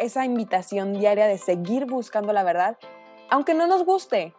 esa 0.00 0.24
invitación 0.24 0.94
diaria 0.94 1.26
de 1.26 1.36
seguir 1.36 1.84
buscando 1.84 2.32
la 2.32 2.42
verdad, 2.42 2.78
aunque 3.28 3.52
no 3.52 3.66
nos 3.66 3.84
guste. 3.84 4.34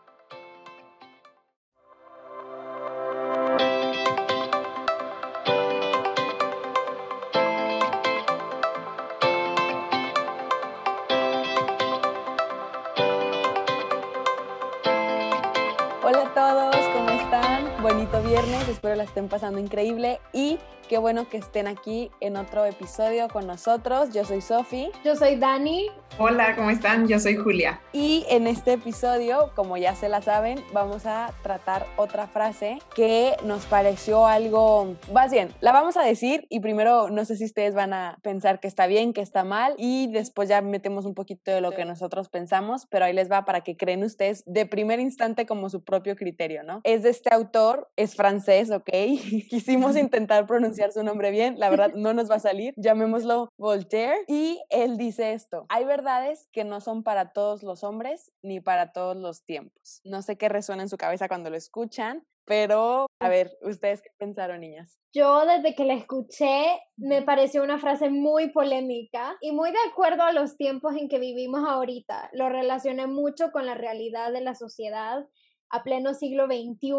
Hola 16.04 16.23
a 16.23 16.34
todos, 16.34 16.75
¿cómo 16.88 17.09
están? 17.12 17.84
Bonito 17.84 18.20
viernes, 18.23 18.68
espero 18.68 18.96
la 18.96 19.04
estén 19.04 19.30
pasando 19.30 19.59
increíble 19.59 20.20
y 20.34 20.57
qué 20.91 20.97
bueno 20.97 21.29
que 21.29 21.37
estén 21.37 21.69
aquí 21.69 22.11
en 22.19 22.35
otro 22.35 22.65
episodio 22.65 23.29
con 23.29 23.47
nosotros. 23.47 24.09
Yo 24.13 24.25
soy 24.25 24.41
Sofi. 24.41 24.91
Yo 25.05 25.15
soy 25.15 25.37
Dani. 25.37 25.87
Hola, 26.18 26.54
¿cómo 26.57 26.69
están? 26.69 27.07
Yo 27.07 27.18
soy 27.19 27.37
Julia. 27.37 27.79
Y 27.93 28.25
en 28.29 28.45
este 28.45 28.73
episodio, 28.73 29.51
como 29.55 29.77
ya 29.77 29.96
se 29.96 30.09
la 30.09 30.21
saben, 30.21 30.59
vamos 30.73 31.05
a 31.05 31.33
tratar 31.41 31.87
otra 31.96 32.27
frase 32.27 32.80
que 32.94 33.38
nos 33.46 33.66
pareció 33.66 34.27
algo, 34.27 34.98
más 35.13 35.32
bien, 35.32 35.49
la 35.62 35.72
vamos 35.72 35.96
a 35.96 36.04
decir 36.04 36.46
y 36.49 36.59
primero 36.59 37.10
no 37.10 37.23
sé 37.23 37.38
si 37.38 37.46
ustedes 37.46 37.73
van 37.73 37.94
a 37.94 38.20
pensar 38.21 38.60
que 38.60 38.68
está 38.68 38.88
bien, 38.88 39.13
que 39.13 39.21
está 39.21 39.46
mal 39.46 39.73
y 39.77 40.12
después 40.12 40.49
ya 40.49 40.62
metemos 40.62 41.05
un 41.05 41.16
poquito 41.16 41.52
de 41.52 41.62
lo 41.62 41.71
que 41.71 41.85
nosotros 41.85 42.27
pensamos, 42.27 42.85
pero 42.90 43.05
ahí 43.05 43.13
les 43.13 43.32
va 43.32 43.46
para 43.46 43.62
que 43.62 43.77
creen 43.77 44.04
ustedes 44.04 44.44
de 44.46 44.66
primer 44.66 44.99
instante 44.99 45.46
como 45.46 45.70
su 45.70 45.82
propio 45.85 46.18
criterio, 46.18 46.63
¿no? 46.63 46.82
Es 46.84 47.04
de 47.04 47.10
este 47.10 47.34
autor, 47.34 47.90
es 47.96 48.16
francés, 48.16 48.70
¿ok? 48.70 48.90
Quisimos 49.49 49.96
intentar 49.96 50.46
pronunciar 50.46 50.80
su 50.90 51.03
nombre 51.03 51.31
bien, 51.31 51.59
la 51.59 51.70
verdad 51.70 51.91
no 51.95 52.13
nos 52.13 52.30
va 52.30 52.35
a 52.35 52.40
salir, 52.40 52.73
llamémoslo 52.77 53.49
Voltaire 53.58 54.23
y 54.27 54.62
él 54.70 54.98
dice 54.98 55.34
esto, 55.34 55.66
hay 55.70 55.85
verdad 55.85 56.21
que 56.52 56.63
no 56.63 56.81
son 56.81 57.04
para 57.04 57.31
todos 57.31 57.63
los 57.63 57.84
hombres 57.84 58.32
ni 58.41 58.60
para 58.60 58.91
todos 58.91 59.15
los 59.15 59.43
tiempos. 59.43 60.01
No 60.04 60.21
sé 60.21 60.38
qué 60.38 60.49
resuena 60.49 60.84
en 60.84 60.90
su 60.90 60.98
cabeza 60.98 61.27
cuando 61.27 61.49
lo 61.49 61.57
escuchan, 61.57 62.23
pero 62.46 63.07
a 63.20 63.29
ver, 63.29 63.57
¿ustedes 63.62 64.01
qué 64.01 64.09
pensaron, 64.17 64.61
niñas? 64.61 64.97
Yo 65.13 65.45
desde 65.45 65.75
que 65.75 65.85
la 65.85 65.93
escuché 65.93 66.65
me 66.97 67.21
pareció 67.21 67.63
una 67.63 67.79
frase 67.79 68.09
muy 68.09 68.49
polémica 68.49 69.38
y 69.41 69.51
muy 69.51 69.71
de 69.71 69.77
acuerdo 69.89 70.23
a 70.23 70.31
los 70.31 70.57
tiempos 70.57 70.95
en 70.95 71.07
que 71.07 71.19
vivimos 71.19 71.67
ahorita. 71.67 72.29
Lo 72.33 72.49
relacioné 72.49 73.07
mucho 73.07 73.51
con 73.51 73.66
la 73.66 73.75
realidad 73.75 74.31
de 74.31 74.41
la 74.41 74.55
sociedad 74.55 75.27
a 75.69 75.83
pleno 75.83 76.13
siglo 76.13 76.45
XXI 76.47 76.91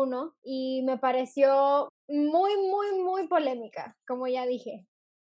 y 0.42 0.82
me 0.84 0.96
pareció 0.98 1.91
muy, 2.08 2.56
muy, 2.56 3.00
muy 3.00 3.28
polémica, 3.28 3.96
como 4.06 4.26
ya 4.26 4.46
dije. 4.46 4.86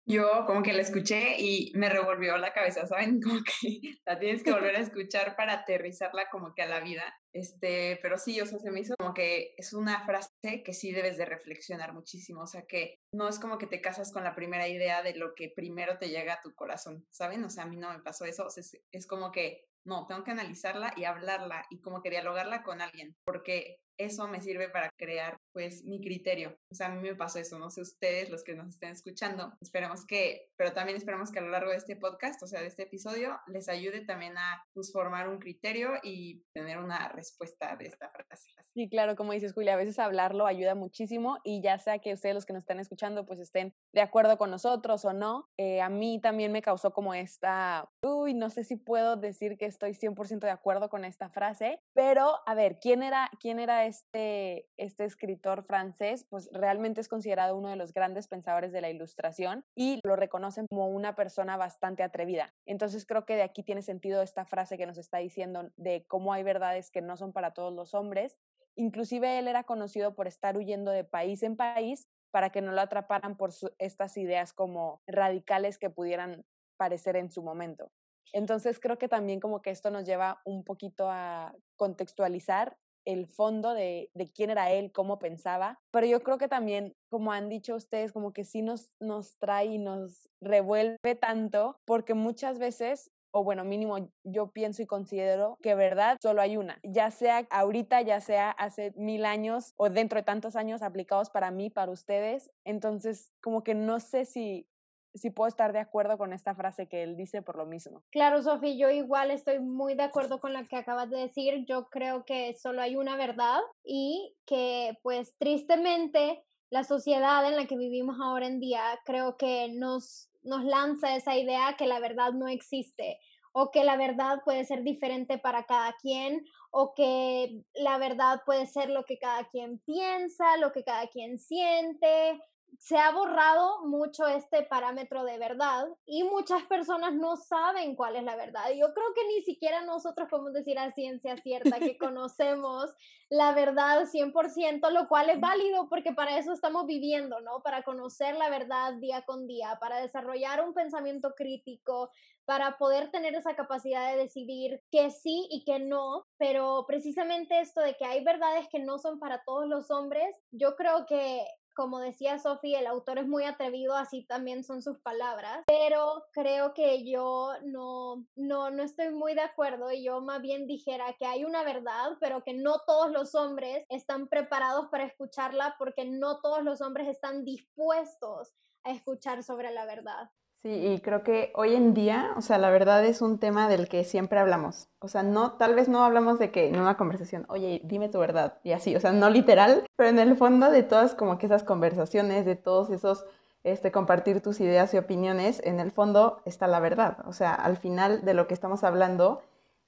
Yo 0.07 0.45
como 0.47 0.63
que 0.63 0.73
la 0.73 0.81
escuché 0.81 1.37
y 1.39 1.73
me 1.77 1.89
revolvió 1.89 2.37
la 2.37 2.53
cabeza, 2.53 2.87
¿saben? 2.87 3.21
Como 3.23 3.41
que 3.45 3.81
la 4.05 4.19
tienes 4.19 4.43
que 4.43 4.51
volver 4.51 4.75
a 4.75 4.81
escuchar 4.81 5.37
para 5.37 5.53
aterrizarla 5.53 6.29
como 6.31 6.53
que 6.55 6.63
a 6.63 6.67
la 6.67 6.81
vida. 6.81 7.15
Este, 7.33 7.99
pero 8.03 8.19
sí, 8.19 8.41
o 8.41 8.47
sea, 8.47 8.59
se 8.59 8.73
me 8.73 8.81
hizo 8.81 8.95
como 8.99 9.15
que 9.15 9.55
es 9.57 9.73
una 9.73 10.05
frase 10.05 10.65
que 10.65 10.73
sí 10.73 10.91
debes 10.91 11.17
de 11.17 11.27
reflexionar 11.27 11.93
muchísimo, 11.93 12.43
o 12.43 12.47
sea, 12.49 12.63
que 12.67 12.97
no 13.15 13.29
es 13.29 13.39
como 13.39 13.57
que 13.57 13.69
te 13.69 13.81
casas 13.81 14.13
con 14.13 14.25
la 14.25 14.35
primera 14.35 14.67
idea 14.67 15.03
de 15.05 15.15
lo 15.15 15.35
que 15.37 15.53
primero 15.55 15.97
te 15.99 16.09
llega 16.09 16.35
a 16.35 16.41
tu 16.43 16.53
corazón, 16.57 17.07
¿saben? 17.13 17.45
O 17.45 17.51
sea, 17.51 17.65
a 17.65 17.67
mí 17.69 17.77
no 17.77 17.93
me 17.93 18.01
pasó 18.01 18.25
eso, 18.25 18.47
o 18.47 18.51
sea, 18.51 18.63
es, 18.63 18.77
es 18.91 19.07
como 19.07 19.31
que 19.31 19.70
no, 19.85 20.07
tengo 20.07 20.25
que 20.25 20.31
analizarla 20.31 20.93
y 20.97 21.05
hablarla 21.05 21.67
y 21.71 21.81
como 21.81 22.03
que 22.03 22.11
dialogarla 22.11 22.63
con 22.63 22.81
alguien, 22.81 23.17
porque 23.25 23.81
eso 24.01 24.27
me 24.29 24.41
sirve 24.41 24.71
para 24.71 24.89
crear 24.97 25.37
pues 25.53 25.85
mi 25.85 26.01
criterio. 26.01 26.57
O 26.73 26.75
sea, 26.75 26.87
a 26.87 26.91
mí 26.91 27.03
me 27.03 27.15
pasó 27.15 27.39
eso, 27.39 27.59
no 27.59 27.71
sé 27.71 27.83
ustedes, 27.83 28.31
los 28.31 28.43
que 28.43 28.55
nos 28.55 28.69
estén 28.69 28.93
escuchando, 28.93 29.53
esperemos 29.61 30.07
que, 30.07 30.49
pero 30.57 30.73
también 30.73 30.97
esperamos 30.97 31.31
que 31.31 31.39
a 31.39 31.43
lo 31.43 31.51
largo 31.51 31.71
de 31.71 31.77
este 31.77 31.97
podcast, 31.97 32.43
o 32.43 32.47
sea, 32.47 32.63
de 32.63 32.69
este 32.69 32.85
episodio, 32.85 33.39
les 33.47 33.69
ayude 33.69 34.01
también 34.01 34.39
a 34.39 34.65
pues, 34.73 34.91
formar 34.91 35.29
un 35.29 35.39
criterio 35.39 35.93
y 36.03 36.43
tener 36.55 36.79
una 36.79 37.09
respuesta 37.09 37.77
de 37.77 37.89
esta 37.89 38.09
frase. 38.11 38.49
Sí, 38.73 38.89
claro, 38.89 39.17
como 39.17 39.33
dices 39.33 39.53
Julia, 39.53 39.75
a 39.75 39.77
veces 39.77 39.99
hablarlo 39.99 40.47
ayuda 40.47 40.75
muchísimo 40.75 41.39
y 41.45 41.61
ya 41.61 41.79
sea 41.79 41.99
que 41.99 42.15
ustedes 42.15 42.35
los 42.35 42.47
que 42.47 42.53
nos 42.53 42.63
están 42.63 42.81
escuchando 42.81 43.27
pues 43.27 43.41
estén 43.41 43.75
de 43.93 44.01
acuerdo 44.01 44.39
con 44.39 44.51
nosotros 44.51 45.05
o 45.05 45.13
no, 45.13 45.49
eh, 45.59 45.83
a 45.83 45.91
mí 45.91 46.21
también 46.23 46.53
me 46.53 46.63
causó 46.63 46.93
como 46.93 47.13
esta, 47.13 47.91
uy, 48.03 48.33
no 48.33 48.49
sé 48.49 48.65
si 48.65 48.77
puedo 48.77 49.17
decir 49.17 49.59
que 49.59 49.70
estoy 49.71 49.95
100% 49.95 50.41
de 50.41 50.51
acuerdo 50.51 50.91
con 50.91 51.05
esta 51.05 51.31
frase, 51.31 51.81
pero 51.95 52.37
a 52.47 52.55
ver, 52.55 52.79
¿quién 52.79 53.03
era, 53.03 53.31
quién 53.41 53.59
era 53.59 53.87
este, 53.87 54.69
este 54.77 55.05
escritor 55.05 55.65
francés? 55.65 56.27
Pues 56.29 56.51
realmente 56.53 57.01
es 57.01 57.09
considerado 57.09 57.57
uno 57.57 57.71
de 57.71 57.77
los 57.77 57.95
grandes 57.95 58.29
pensadores 58.29 58.73
de 58.73 58.83
la 58.83 58.91
ilustración 58.91 59.65
y 59.75 60.01
lo 60.05 60.17
reconocen 60.17 60.67
como 60.69 60.89
una 60.89 61.15
persona 61.15 61.57
bastante 61.57 62.03
atrevida. 62.03 62.53
Entonces 62.67 63.07
creo 63.07 63.25
que 63.25 63.37
de 63.37 63.43
aquí 63.43 63.63
tiene 63.63 63.83
sentido 63.83 64.23
esta 64.23 64.45
frase 64.45 64.77
que 64.77 64.87
nos 64.87 64.99
está 64.99 65.19
diciendo 65.19 65.71
de 65.77 66.05
cómo 66.07 66.33
hay 66.33 66.43
verdades 66.43 66.91
que 66.91 67.01
no 67.01 67.17
son 67.17 67.33
para 67.33 67.53
todos 67.53 67.73
los 67.73 67.95
hombres 67.95 68.37
Inclusive 68.77 69.39
él 69.39 69.49
era 69.49 69.65
conocido 69.65 70.15
por 70.15 70.27
estar 70.27 70.57
huyendo 70.57 70.91
de 70.91 71.05
país 71.05 71.43
en 71.43 71.57
país 71.57 72.09
para 72.31 72.51
que 72.51 72.63
no 72.63 72.73
lo 72.73 72.81
atraparan 72.81 73.37
por 73.37 73.51
estas 73.79 74.17
ideas 74.17 74.53
como 74.53 75.03
radicales 75.07 75.79
que 75.79 75.91
pudieran 75.91 76.45
parecer 76.77 77.17
en 77.17 77.31
su 77.31 77.43
momento. 77.43 77.91
Entonces 78.33 78.81
creo 78.81 78.99
que 78.99 79.09
también 79.09 79.41
como 79.41 79.63
que 79.63 79.71
esto 79.71 79.91
nos 79.91 80.05
lleva 80.05 80.41
un 80.45 80.65
poquito 80.65 81.09
a 81.11 81.55
contextualizar 81.77 82.77
el 83.07 83.27
fondo 83.27 83.73
de, 83.73 84.11
de, 84.15 84.31
quién 84.31 84.51
era 84.51 84.71
él, 84.71 84.93
cómo 84.93 85.19
pensaba, 85.19 85.81
pero 85.91 86.07
yo 86.07 86.23
creo 86.23 86.37
que 86.37 86.49
también, 86.49 86.95
como 87.09 87.33
han 87.33 87.49
dicho 87.49 87.75
ustedes, 87.75 88.13
como 88.13 88.33
que 88.33 88.45
sí 88.45 88.61
nos, 88.61 88.93
nos 89.01 89.39
trae 89.39 89.67
y 89.67 89.79
nos 89.79 90.29
revuelve 90.43 91.15
tanto, 91.15 91.79
porque 91.87 92.13
muchas 92.13 92.59
veces 92.59 93.11
o 93.33 93.45
bueno, 93.45 93.65
mínimo 93.65 94.11
yo 94.25 94.51
pienso 94.51 94.83
y 94.83 94.87
considero 94.87 95.57
que 95.63 95.75
verdad 95.75 96.17
solo 96.21 96.43
hay 96.43 96.57
una, 96.57 96.81
ya 96.83 97.11
sea 97.11 97.47
ahorita, 97.51 98.03
ya 98.03 98.21
sea 98.21 98.51
hace 98.51 98.93
mil 98.97 99.25
años 99.25 99.73
o 99.77 99.89
dentro 99.89 100.19
de 100.19 100.25
tantos 100.25 100.57
años 100.57 100.83
aplicados 100.83 101.31
para 101.31 101.51
mí, 101.51 101.71
para 101.71 101.93
ustedes. 101.93 102.51
Entonces, 102.65 103.33
como 103.41 103.63
que 103.63 103.75
no 103.75 104.01
sé 104.01 104.25
si 104.25 104.67
si 105.15 105.31
puedo 105.31 105.49
estar 105.49 105.73
de 105.73 105.81
acuerdo 105.81 106.19
con 106.19 106.33
esta 106.33 106.55
frase 106.55 106.89
que 106.89 107.03
él 107.03 107.17
dice 107.17 107.43
por 107.43 107.57
lo 107.57 107.67
mismo. 107.67 108.03
Claro, 108.11 108.43
Sofía, 108.43 108.75
yo 108.75 108.91
igual 108.91 109.31
estoy 109.31 109.59
muy 109.59 109.95
de 109.95 110.05
acuerdo 110.05 110.41
con 110.41 110.53
lo 110.53 110.65
que 110.67 110.77
acabas 110.77 111.11
de 111.11 111.19
decir. 111.19 111.65
Yo 111.67 111.89
creo 111.89 112.25
que 112.25 112.55
solo 112.55 112.83
hay 112.83 112.97
una 112.97 113.17
verdad 113.17 113.61
y 113.85 114.37
que 114.47 114.99
pues 115.03 115.35
tristemente 115.39 116.45
la 116.71 116.85
sociedad 116.85 117.45
en 117.47 117.57
la 117.57 117.67
que 117.67 117.77
vivimos 117.77 118.19
ahora 118.21 118.47
en 118.47 118.61
día 118.61 118.83
creo 119.05 119.37
que 119.37 119.69
nos 119.73 120.31
nos 120.43 120.65
lanza 120.65 121.15
esa 121.17 121.37
idea 121.37 121.77
que 121.77 121.87
la 121.87 122.01
verdad 122.01 122.33
no 122.33 122.49
existe 122.49 123.19
o 123.53 123.71
que 123.71 123.85
la 123.85 123.97
verdad 123.97 124.43
puede 124.45 124.65
ser 124.65 124.83
diferente 124.85 125.39
para 125.39 125.65
cada 125.65 125.95
quien 126.01 126.45
o 126.71 126.95
que 126.95 127.65
la 127.75 127.99
verdad 127.99 128.43
puede 128.47 128.67
ser 128.67 128.91
lo 128.91 129.05
que 129.05 129.19
cada 129.19 129.49
quien 129.49 129.81
piensa, 129.81 130.57
lo 130.59 130.73
que 130.73 130.85
cada 130.85 131.09
quien 131.09 131.39
siente 131.39 132.41
se 132.79 132.99
ha 132.99 133.11
borrado 133.13 133.85
mucho 133.87 134.27
este 134.27 134.63
parámetro 134.63 135.25
de 135.25 135.39
verdad 135.39 135.87
y 136.07 136.23
muchas 136.25 136.63
personas 136.65 137.15
no 137.15 137.37
saben 137.37 137.95
cuál 137.95 138.17
es 138.17 138.25
la 138.25 138.37
verdad. 138.37 138.71
Yo 138.71 138.93
creo 138.95 139.15
que 139.15 139.27
ni 139.27 139.43
siquiera 139.43 139.83
nosotros 139.83 140.29
podemos 140.31 140.53
decir 140.53 140.79
a 140.79 140.93
ciencia 140.93 141.37
cierta 141.37 141.79
que 141.79 141.99
conocemos 141.99 142.91
la 143.29 143.53
verdad 143.53 144.07
100%, 144.07 144.91
lo 144.91 145.09
cual 145.09 145.31
es 145.31 145.41
válido 145.41 145.89
porque 145.89 146.13
para 146.13 146.39
eso 146.39 146.53
estamos 146.53 146.87
viviendo, 146.87 147.41
¿no? 147.41 147.63
Para 147.63 147.83
conocer 147.83 148.37
la 148.37 148.51
verdad 148.51 148.95
día 148.95 149.23
con 149.23 149.47
día, 149.47 149.79
para 149.81 150.01
desarrollar 150.01 150.65
un 150.65 150.75
pensamiento 150.75 151.35
crítico, 151.37 152.11
para 152.45 152.79
poder 152.79 153.11
tener 153.13 153.35
esa 153.35 153.55
capacidad 153.55 154.11
de 154.11 154.19
decidir 154.19 154.83
que 154.91 155.11
sí 155.11 155.47
y 155.51 155.65
que 155.65 155.79
no, 155.79 156.27
pero 156.37 156.85
precisamente 156.87 157.61
esto 157.61 157.81
de 157.81 157.97
que 157.97 158.05
hay 158.05 158.25
verdades 158.25 158.69
que 158.69 158.81
no 158.81 158.99
son 158.99 159.21
para 159.21 159.45
todos 159.45 159.69
los 159.69 159.91
hombres, 159.91 160.37
yo 160.51 160.75
creo 160.75 161.07
que 161.07 161.47
como 161.81 161.99
decía 161.99 162.39
Sofía, 162.39 162.81
el 162.81 162.87
autor 162.87 163.17
es 163.21 163.27
muy 163.27 163.45
atrevido, 163.45 163.97
así 163.97 164.23
también 164.27 164.65
son 164.65 164.83
sus 164.83 164.99
palabras, 164.99 165.65
pero 165.67 166.27
creo 166.31 166.75
que 166.75 167.11
yo 167.11 167.55
no, 167.65 168.27
no, 168.37 168.71
no 168.71 168.83
estoy 168.83 169.09
muy 169.09 169.33
de 169.33 169.41
acuerdo 169.41 169.91
y 169.91 170.05
yo 170.05 170.21
más 170.21 170.43
bien 170.43 170.67
dijera 170.67 171.15
que 171.19 171.25
hay 171.25 171.47
una 171.47 171.65
verdad, 171.65 172.19
pero 172.21 172.45
que 172.45 172.53
no 172.53 172.81
todos 172.87 173.11
los 173.11 173.35
hombres 173.35 173.87
están 173.89 174.29
preparados 174.29 174.89
para 174.89 175.05
escucharla 175.05 175.77
porque 175.79 176.05
no 176.05 176.43
todos 176.43 176.63
los 176.65 176.83
hombres 176.83 177.09
están 177.09 177.47
dispuestos 177.47 178.53
a 178.85 178.91
escuchar 178.91 179.43
sobre 179.43 179.71
la 179.71 179.87
verdad. 179.87 180.31
Sí, 180.63 180.69
y 180.69 181.01
creo 181.01 181.23
que 181.23 181.53
hoy 181.55 181.75
en 181.75 181.95
día, 181.95 182.35
o 182.37 182.43
sea, 182.43 182.59
la 182.59 182.69
verdad 182.69 183.03
es 183.07 183.23
un 183.23 183.39
tema 183.39 183.67
del 183.67 183.89
que 183.89 184.05
siempre 184.05 184.39
hablamos. 184.39 184.89
O 184.99 185.09
sea, 185.09 185.23
no, 185.23 185.53
tal 185.53 185.75
vez 185.75 185.89
no 185.89 186.05
hablamos 186.05 186.39
de 186.39 186.51
que 186.51 186.69
en 186.69 186.79
una 186.79 186.99
conversación, 186.99 187.47
oye, 187.49 187.81
dime 187.85 188.11
tu 188.11 188.19
verdad, 188.19 188.59
y 188.63 188.73
así, 188.73 188.95
o 188.95 189.01
sea, 189.01 189.13
no 189.13 189.31
literal, 189.31 189.87
pero 189.97 190.11
en 190.11 190.19
el 190.19 190.37
fondo 190.37 190.71
de 190.71 190.83
todas 190.83 191.15
como 191.15 191.39
que 191.39 191.47
esas 191.47 191.65
conversaciones, 191.65 192.45
de 192.45 192.57
todos 192.57 192.91
esos, 192.91 193.25
este, 193.65 193.91
compartir 193.91 194.43
tus 194.43 194.61
ideas 194.61 194.93
y 194.93 194.99
opiniones, 194.99 195.63
en 195.65 195.81
el 195.81 195.93
fondo 195.93 196.43
está 196.45 196.67
la 196.67 196.81
verdad. 196.81 197.19
O 197.27 197.33
sea, 197.33 197.55
al 197.55 197.79
final 197.79 198.23
de 198.27 198.35
lo 198.35 198.47
que 198.47 198.53
estamos 198.55 198.85
hablando 198.85 199.41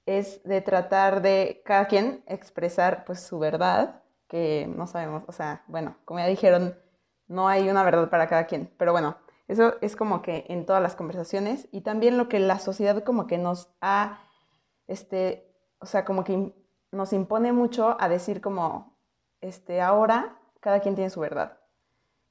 es 0.07 0.43
de 0.43 0.61
tratar 0.61 1.21
de 1.21 1.61
cada 1.65 1.85
quien 1.87 2.23
expresar 2.27 3.05
pues 3.05 3.19
su 3.19 3.37
verdad, 3.37 4.01
que 4.27 4.67
no 4.75 4.87
sabemos, 4.87 5.23
o 5.27 5.31
sea, 5.33 5.63
bueno, 5.67 5.97
como 6.05 6.19
ya 6.19 6.25
dijeron, 6.25 6.75
no 7.27 7.47
hay 7.47 7.69
una 7.69 7.83
verdad 7.83 8.09
para 8.09 8.27
cada 8.27 8.45
quien, 8.47 8.71
pero 8.77 8.91
bueno, 8.91 9.17
Eso 9.47 9.73
es 9.81 9.95
como 9.95 10.21
que 10.21 10.45
en 10.49 10.65
todas 10.65 10.81
las 10.81 10.95
conversaciones 10.95 11.67
y 11.71 11.81
también 11.81 12.17
lo 12.17 12.29
que 12.29 12.39
la 12.39 12.59
sociedad 12.59 13.03
como 13.03 13.27
que 13.27 13.37
nos 13.37 13.69
ha, 13.81 14.19
este, 14.87 15.53
o 15.79 15.85
sea, 15.85 16.05
como 16.05 16.23
que 16.23 16.53
nos 16.91 17.13
impone 17.13 17.51
mucho 17.51 17.97
a 17.99 18.07
decir 18.07 18.39
como, 18.41 18.97
este, 19.41 19.81
ahora 19.81 20.39
cada 20.61 20.79
quien 20.79 20.95
tiene 20.95 21.09
su 21.09 21.19
verdad. 21.19 21.59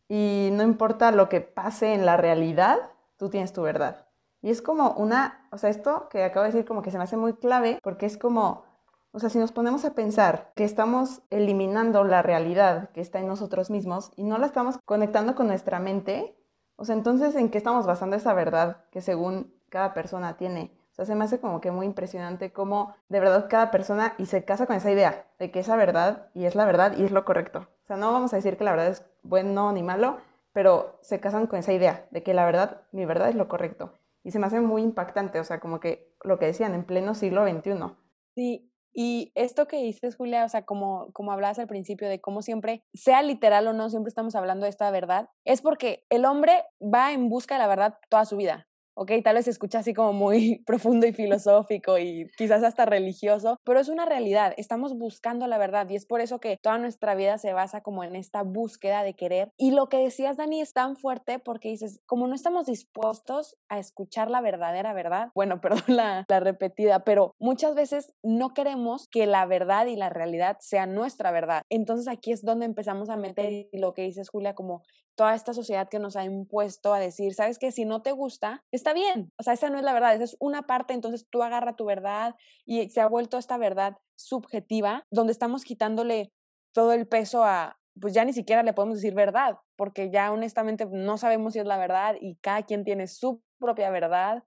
Y 0.08 0.50
no 0.52 0.62
importa 0.62 1.10
lo 1.10 1.28
que 1.28 1.40
pase 1.40 1.94
en 1.94 2.06
la 2.06 2.16
realidad, 2.16 2.90
tú 3.16 3.28
tienes 3.28 3.52
tu 3.52 3.62
verdad. 3.62 4.08
Y 4.40 4.50
es 4.50 4.60
como 4.62 4.92
una, 4.92 5.46
o 5.52 5.58
sea, 5.58 5.70
esto 5.70 6.08
que 6.08 6.24
acabo 6.24 6.44
de 6.44 6.52
decir 6.52 6.66
como 6.66 6.82
que 6.82 6.90
se 6.90 6.98
me 6.98 7.04
hace 7.04 7.16
muy 7.16 7.34
clave 7.34 7.78
porque 7.82 8.06
es 8.06 8.18
como, 8.18 8.64
o 9.12 9.20
sea, 9.20 9.30
si 9.30 9.38
nos 9.38 9.52
ponemos 9.52 9.84
a 9.84 9.94
pensar 9.94 10.52
que 10.56 10.64
estamos 10.64 11.22
eliminando 11.30 12.02
la 12.04 12.22
realidad 12.22 12.90
que 12.90 13.00
está 13.00 13.20
en 13.20 13.28
nosotros 13.28 13.70
mismos 13.70 14.10
y 14.16 14.24
no 14.24 14.38
la 14.38 14.46
estamos 14.46 14.78
conectando 14.84 15.34
con 15.34 15.46
nuestra 15.46 15.78
mente, 15.78 16.36
o 16.76 16.84
sea, 16.84 16.94
entonces, 16.94 17.34
¿en 17.36 17.50
qué 17.50 17.58
estamos 17.58 17.86
basando 17.86 18.16
esa 18.16 18.34
verdad 18.34 18.84
que 18.90 19.00
según 19.00 19.52
cada 19.68 19.94
persona 19.94 20.36
tiene? 20.36 20.72
O 20.92 20.94
sea, 20.94 21.06
se 21.06 21.14
me 21.14 21.24
hace 21.24 21.40
como 21.40 21.60
que 21.60 21.70
muy 21.70 21.86
impresionante 21.86 22.52
cómo 22.52 22.94
de 23.08 23.20
verdad 23.20 23.46
cada 23.48 23.70
persona 23.70 24.14
y 24.18 24.26
se 24.26 24.44
casa 24.44 24.66
con 24.66 24.76
esa 24.76 24.90
idea 24.90 25.26
de 25.38 25.50
que 25.50 25.60
esa 25.60 25.76
verdad 25.76 26.28
y 26.34 26.44
es 26.44 26.54
la 26.54 26.66
verdad 26.66 26.94
y 26.96 27.04
es 27.04 27.12
lo 27.12 27.24
correcto. 27.24 27.66
O 27.84 27.86
sea, 27.86 27.96
no 27.96 28.12
vamos 28.12 28.32
a 28.32 28.36
decir 28.36 28.58
que 28.58 28.64
la 28.64 28.72
verdad 28.72 28.88
es 28.88 29.04
bueno 29.22 29.72
ni 29.72 29.82
malo, 29.82 30.18
pero 30.52 30.98
se 31.00 31.18
casan 31.18 31.46
con 31.46 31.58
esa 31.58 31.72
idea 31.72 32.06
de 32.10 32.22
que 32.22 32.34
la 32.34 32.44
verdad, 32.44 32.82
mi 32.92 33.06
verdad 33.06 33.30
es 33.30 33.34
lo 33.34 33.48
correcto. 33.48 33.92
Y 34.22 34.32
se 34.32 34.38
me 34.38 34.46
hace 34.46 34.60
muy 34.60 34.82
impactante, 34.82 35.40
o 35.40 35.44
sea, 35.44 35.60
como 35.60 35.80
que 35.80 36.14
lo 36.22 36.38
que 36.38 36.46
decían 36.46 36.74
en 36.74 36.84
pleno 36.84 37.14
siglo 37.14 37.46
XXI. 37.46 37.96
Sí, 38.34 38.71
y 38.94 39.32
esto 39.34 39.66
que 39.66 39.82
dices, 39.82 40.16
Julia, 40.16 40.44
o 40.44 40.48
sea, 40.48 40.64
como, 40.64 41.10
como 41.12 41.32
hablabas 41.32 41.58
al 41.58 41.66
principio 41.66 42.08
de 42.08 42.20
cómo 42.20 42.42
siempre, 42.42 42.84
sea 42.94 43.22
literal 43.22 43.66
o 43.68 43.72
no, 43.72 43.90
siempre 43.90 44.08
estamos 44.08 44.34
hablando 44.34 44.64
de 44.64 44.70
esta 44.70 44.90
verdad, 44.90 45.28
es 45.44 45.62
porque 45.62 46.04
el 46.10 46.24
hombre 46.24 46.64
va 46.82 47.12
en 47.12 47.28
busca 47.28 47.54
de 47.54 47.60
la 47.60 47.68
verdad 47.68 47.98
toda 48.08 48.24
su 48.24 48.36
vida 48.36 48.66
ok, 48.94 49.10
tal 49.24 49.36
vez 49.36 49.44
se 49.44 49.50
escucha 49.50 49.80
así 49.80 49.94
como 49.94 50.12
muy 50.12 50.62
profundo 50.66 51.06
y 51.06 51.12
filosófico 51.12 51.98
y 51.98 52.30
quizás 52.36 52.62
hasta 52.62 52.84
religioso, 52.84 53.58
pero 53.64 53.80
es 53.80 53.88
una 53.88 54.04
realidad, 54.04 54.54
estamos 54.56 54.96
buscando 54.96 55.46
la 55.46 55.58
verdad 55.58 55.88
y 55.88 55.96
es 55.96 56.06
por 56.06 56.20
eso 56.20 56.40
que 56.40 56.58
toda 56.62 56.78
nuestra 56.78 57.14
vida 57.14 57.38
se 57.38 57.52
basa 57.52 57.82
como 57.82 58.04
en 58.04 58.16
esta 58.16 58.42
búsqueda 58.42 59.02
de 59.02 59.14
querer. 59.14 59.52
Y 59.56 59.72
lo 59.72 59.88
que 59.88 59.98
decías, 59.98 60.36
Dani, 60.36 60.60
es 60.60 60.72
tan 60.72 60.96
fuerte 60.96 61.38
porque 61.38 61.68
dices, 61.68 62.00
como 62.06 62.26
no 62.26 62.34
estamos 62.34 62.66
dispuestos 62.66 63.56
a 63.68 63.78
escuchar 63.78 64.30
la 64.30 64.40
verdadera 64.40 64.92
verdad, 64.92 65.28
bueno, 65.34 65.60
perdón 65.60 65.82
la, 65.86 66.24
la 66.28 66.40
repetida, 66.40 67.04
pero 67.04 67.34
muchas 67.38 67.74
veces 67.74 68.12
no 68.22 68.54
queremos 68.54 69.08
que 69.08 69.26
la 69.26 69.46
verdad 69.46 69.86
y 69.86 69.96
la 69.96 70.10
realidad 70.10 70.56
sean 70.60 70.94
nuestra 70.94 71.30
verdad. 71.30 71.62
Entonces 71.68 72.08
aquí 72.08 72.32
es 72.32 72.42
donde 72.42 72.66
empezamos 72.66 73.08
a 73.10 73.16
meter 73.16 73.68
lo 73.72 73.94
que 73.94 74.02
dices, 74.02 74.28
Julia, 74.28 74.54
como 74.54 74.82
toda 75.14 75.34
esta 75.34 75.54
sociedad 75.54 75.88
que 75.88 75.98
nos 75.98 76.16
ha 76.16 76.24
impuesto 76.24 76.94
a 76.94 76.98
decir, 76.98 77.34
sabes 77.34 77.58
que 77.58 77.72
si 77.72 77.84
no 77.84 78.02
te 78.02 78.12
gusta, 78.12 78.64
está 78.72 78.92
bien, 78.92 79.32
o 79.38 79.42
sea, 79.42 79.52
esa 79.52 79.70
no 79.70 79.78
es 79.78 79.84
la 79.84 79.92
verdad, 79.92 80.14
esa 80.14 80.24
es 80.24 80.36
una 80.40 80.66
parte, 80.66 80.94
entonces 80.94 81.26
tú 81.30 81.42
agarra 81.42 81.76
tu 81.76 81.84
verdad 81.84 82.34
y 82.64 82.88
se 82.88 83.00
ha 83.00 83.06
vuelto 83.06 83.38
esta 83.38 83.58
verdad 83.58 83.98
subjetiva, 84.16 85.04
donde 85.10 85.32
estamos 85.32 85.64
quitándole 85.64 86.32
todo 86.74 86.92
el 86.92 87.06
peso 87.06 87.44
a, 87.44 87.78
pues 88.00 88.14
ya 88.14 88.24
ni 88.24 88.32
siquiera 88.32 88.62
le 88.62 88.72
podemos 88.72 88.96
decir 88.96 89.14
verdad, 89.14 89.58
porque 89.76 90.10
ya 90.10 90.32
honestamente 90.32 90.86
no 90.86 91.18
sabemos 91.18 91.52
si 91.52 91.58
es 91.58 91.66
la 91.66 91.76
verdad 91.76 92.16
y 92.20 92.36
cada 92.36 92.62
quien 92.62 92.84
tiene 92.84 93.06
su 93.06 93.42
propia 93.58 93.90
verdad. 93.90 94.44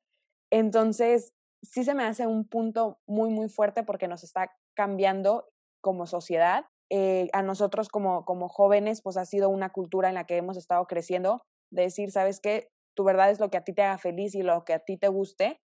Entonces, 0.52 1.34
sí 1.62 1.84
se 1.84 1.94
me 1.94 2.04
hace 2.04 2.28
un 2.28 2.48
punto 2.48 3.00
muy, 3.06 3.30
muy 3.30 3.50
fuerte 3.50 3.84
porque 3.84 4.08
nos 4.08 4.24
está 4.24 4.52
cambiando 4.76 5.48
como 5.82 6.08
sociedad 6.08 6.66
eh, 6.90 7.30
a 7.34 7.42
nosotros 7.42 7.90
como, 7.90 8.26
como 8.26 8.48
jóvenes, 8.48 9.02
pues 9.02 9.18
ha 9.18 9.26
sido 9.26 9.50
una 9.50 9.72
cultura 9.72 10.10
en 10.10 10.16
la 10.16 10.26
que 10.26 10.38
hemos 10.38 10.58
estado 10.58 10.86
creciendo, 10.86 11.42
de 11.72 11.84
decir, 11.84 12.12
¿sabes 12.12 12.40
qué? 12.40 12.70
Tu 12.96 13.04
verdad 13.04 13.32
es 13.32 13.40
lo 13.40 13.50
que 13.50 13.58
a 13.58 13.64
ti 13.64 13.74
te 13.74 13.82
haga 13.82 13.98
feliz 13.98 14.36
y 14.36 14.44
lo 14.44 14.64
que 14.66 14.74
a 14.74 14.80
ti 14.80 14.98
te 14.98 15.08
guste, 15.08 15.60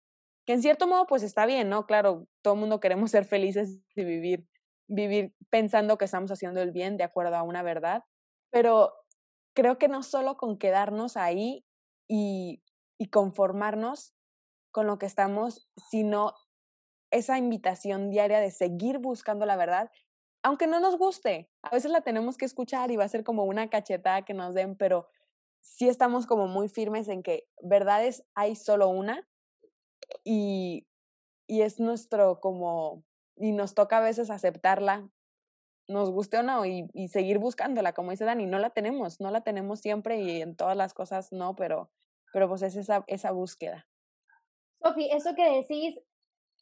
que 0.47 0.53
en 0.53 0.63
cierto 0.63 0.87
modo 0.87 1.07
pues 1.07 1.23
está 1.23 1.47
bien, 1.47 1.69
¿no? 1.69 1.87
Claro, 1.87 2.27
todo 2.43 2.55
el 2.55 2.61
mundo 2.61 2.81
queremos 2.81 3.11
ser 3.11 3.25
felices 3.25 3.81
y 3.95 4.05
vivir, 4.05 4.47
vivir 4.89 5.35
pensando 5.51 5.99
que 5.99 6.05
estamos 6.05 6.31
haciendo 6.31 6.63
el 6.63 6.71
bien 6.71 6.97
de 6.97 7.05
acuerdo 7.05 7.37
a 7.37 7.43
una 7.43 7.63
verdad, 7.63 8.05
pero 8.51 8.93
creo 9.55 9.79
que 9.79 9.89
no 9.89 10.03
solo 10.03 10.37
con 10.37 10.59
quedarnos 10.59 11.17
ahí 11.17 11.65
y, 12.09 12.63
y 12.99 13.09
conformarnos 13.09 14.15
con 14.71 14.87
lo 14.87 14.99
que 14.99 15.07
estamos, 15.07 15.69
sino 15.91 16.35
esa 17.11 17.39
invitación 17.39 18.11
diaria 18.11 18.41
de 18.41 18.51
seguir 18.51 18.99
buscando 18.99 19.47
la 19.47 19.57
verdad 19.57 19.91
aunque 20.47 20.69
no 20.69 20.79
nos 20.79 20.97
guste, 20.97 21.51
a 21.61 21.71
veces 21.71 21.91
la 21.91 22.03
tenemos 22.03 22.37
que 22.37 22.45
escuchar 22.45 22.93
y 22.93 22.97
va 22.97 23.03
a 23.03 23.09
ser 23.09 23.25
como 23.25 23.43
una 23.43 23.69
cachetada 23.69 24.23
que 24.23 24.33
nos 24.33 24.55
den, 24.55 24.77
pero 24.77 25.09
sí 25.61 25.89
estamos 25.89 26.25
como 26.25 26.47
muy 26.47 26.69
firmes 26.69 27.09
en 27.09 27.25
que 27.25 27.49
verdades 27.63 28.25
hay 28.37 28.55
solo 28.55 28.89
una 28.89 29.29
y, 30.23 30.87
y 31.49 31.63
es 31.63 31.81
nuestro 31.81 32.39
como, 32.39 33.03
y 33.35 33.51
nos 33.51 33.75
toca 33.75 33.99
a 33.99 34.03
veces 34.03 34.31
aceptarla, 34.31 35.11
nos 35.89 36.13
guste 36.13 36.39
o 36.39 36.45
no, 36.45 36.65
y, 36.65 36.89
y 36.95 37.09
seguir 37.09 37.41
buscándola, 37.41 37.93
como 37.93 38.13
dice 38.13 38.25
Dani, 38.25 38.47
no 38.47 38.61
la 38.61 38.71
tenemos, 38.71 39.21
no 39.21 39.33
la 39.33 39.41
tenemos 39.41 39.81
siempre 39.81 40.21
y 40.21 40.43
en 40.43 40.55
todas 40.55 40.77
las 40.77 40.95
cosas 40.95 41.33
no, 41.33 41.57
pero, 41.57 41.91
pero 42.33 42.49
pues 42.49 42.63
es 42.63 42.77
esa, 42.77 43.03
esa 43.09 43.33
búsqueda. 43.33 43.89
Sofi, 44.81 45.11
eso 45.11 45.35
que 45.35 45.57
decís 45.57 45.99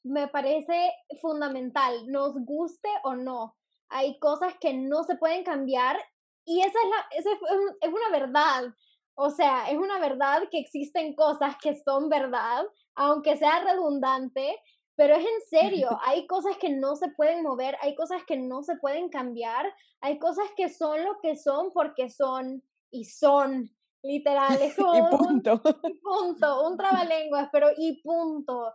me 0.03 0.27
parece 0.29 0.91
fundamental, 1.21 2.11
nos 2.11 2.35
guste 2.47 2.89
o 3.03 3.15
no 3.15 3.59
hay 3.89 4.19
cosas 4.19 4.55
que 4.61 4.75
no 4.75 5.05
se 5.05 5.17
pueden 5.17 5.45
cambiar 5.45 5.97
y 6.45 6.61
esa 6.61 6.79
es, 6.79 6.91
la, 6.91 7.19
esa 7.19 7.31
es 7.81 7.89
una 7.89 8.11
verdad. 8.11 8.75
O 9.15 9.31
sea, 9.31 9.71
es 9.71 9.79
una 9.79 9.99
verdad 9.99 10.43
que 10.51 10.59
existen 10.59 11.15
cosas 11.15 11.57
que 11.63 11.81
son 11.83 12.09
verdad, 12.09 12.65
aunque 12.95 13.37
sea 13.37 13.61
redundante, 13.61 14.61
pero 14.97 15.15
es 15.15 15.25
en 15.25 15.41
serio, 15.49 15.89
hay 16.05 16.27
cosas 16.27 16.57
que 16.59 16.71
no 16.71 16.97
se 16.97 17.09
pueden 17.11 17.43
mover, 17.43 17.77
hay 17.81 17.95
cosas 17.95 18.23
que 18.27 18.37
no 18.37 18.63
se 18.63 18.77
pueden 18.77 19.09
cambiar, 19.09 19.73
hay 20.01 20.19
cosas 20.19 20.47
que 20.57 20.69
son 20.69 21.05
lo 21.05 21.19
que 21.21 21.37
son 21.37 21.73
porque 21.73 22.11
son 22.11 22.63
y 22.91 23.05
son, 23.05 23.71
literal, 24.03 24.61
es 24.61 24.77
como 24.77 25.09
y 25.09 25.17
punto. 25.17 25.63
Un, 25.65 25.91
y 25.91 25.95
punto, 25.95 26.69
un 26.69 26.77
trabalenguas, 26.77 27.49
pero 27.53 27.69
y 27.77 28.03
punto. 28.03 28.73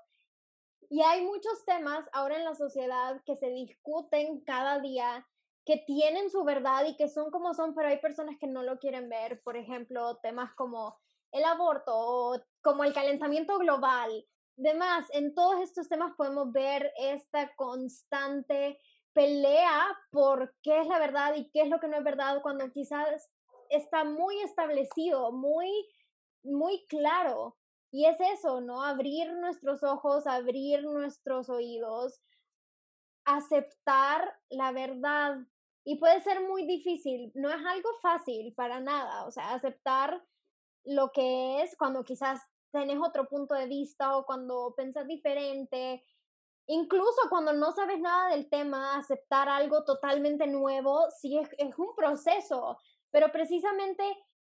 Y 0.90 1.04
hay 1.04 1.24
muchos 1.24 1.64
temas 1.66 2.10
ahora 2.14 2.38
en 2.38 2.44
la 2.44 2.56
sociedad 2.56 3.22
que 3.24 3.36
se 3.36 3.52
discuten 3.52 4.42
cada 4.42 4.80
día, 4.80 5.28
que 5.64 5.78
tienen 5.86 6.32
su 6.32 6.44
verdad 6.44 6.86
y 6.88 6.98
que 6.98 7.08
son 7.08 7.30
como 7.30 7.54
son, 7.54 7.76
pero 7.76 7.90
hay 7.90 8.00
personas 8.00 8.38
que 8.40 8.48
no 8.48 8.64
lo 8.64 8.80
quieren 8.80 9.08
ver. 9.08 9.40
Por 9.44 9.56
ejemplo, 9.56 10.18
temas 10.18 10.52
como 10.56 10.98
el 11.32 11.44
aborto, 11.44 12.44
como 12.64 12.84
el 12.84 12.94
calentamiento 12.94 13.60
global. 13.60 14.26
Demás, 14.56 15.06
en 15.14 15.36
todos 15.36 15.62
estos 15.62 15.88
temas 15.88 16.16
podemos 16.18 16.52
ver 16.52 16.92
esta 16.98 17.54
constante 17.56 18.80
pelea 19.14 19.96
por 20.10 20.56
qué 20.64 20.82
es 20.82 20.88
la 20.88 20.98
verdad 20.98 21.36
y 21.36 21.52
qué 21.52 21.62
es 21.62 21.70
lo 21.70 21.80
que 21.80 21.88
no 21.88 21.98
es 21.98 22.04
verdad 22.04 22.42
cuando 22.42 22.72
quizás 22.72 23.30
está 23.70 24.04
muy 24.04 24.40
establecido, 24.42 25.32
muy, 25.32 25.70
muy 26.42 26.88
claro 26.88 27.59
y 27.92 28.06
es 28.06 28.18
eso, 28.20 28.62
¿no? 28.62 28.84
Abrir 28.84 29.32
nuestros 29.34 29.84
ojos, 29.84 30.28
abrir 30.28 30.84
nuestros 30.84 31.50
oídos, 31.50 32.22
aceptar 33.26 34.40
la 34.50 34.72
verdad. 34.72 35.38
Y 35.84 35.98
puede 35.98 36.22
ser 36.22 36.42
muy 36.42 36.66
difícil, 36.68 37.32
no 37.36 37.50
es 37.50 37.66
algo 37.66 37.90
fácil 38.02 38.54
para 38.54 38.80
nada, 38.80 39.26
o 39.26 39.32
sea, 39.32 39.54
aceptar 39.54 40.24
lo 40.84 41.12
que 41.12 41.62
es 41.62 41.76
cuando 41.78 42.04
quizás 42.04 42.42
tenés 42.72 43.00
otro 43.02 43.28
punto 43.28 43.56
de 43.56 43.66
vista 43.66 44.16
o 44.18 44.26
cuando 44.26 44.74
pensás 44.76 45.08
diferente, 45.08 46.04
incluso 46.68 47.22
cuando 47.30 47.54
no 47.54 47.72
sabes 47.72 48.00
nada 48.00 48.30
del 48.30 48.50
tema, 48.50 48.98
aceptar 48.98 49.50
algo 49.50 49.84
totalmente 49.84 50.46
nuevo, 50.46 51.10
sí 51.20 51.38
es, 51.40 51.50
es 51.58 51.78
un 51.80 51.96
proceso, 51.96 52.78
pero 53.10 53.32
precisamente 53.32 54.04